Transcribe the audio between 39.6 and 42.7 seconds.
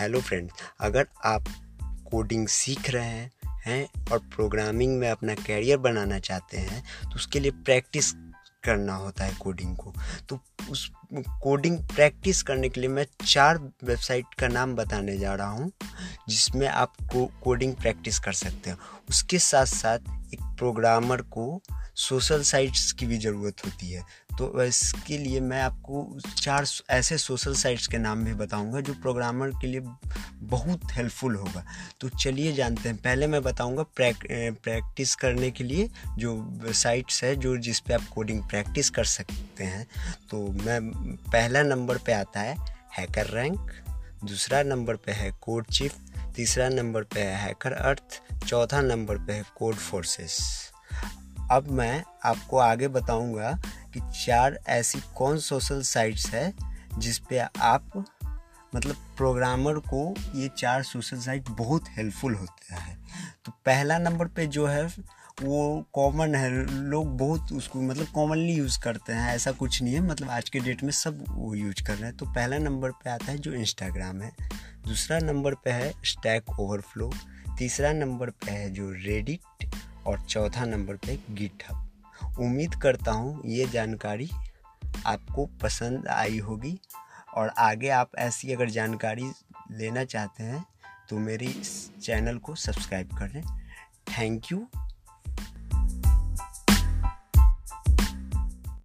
हैं। तो मैं पहला नंबर पे आता है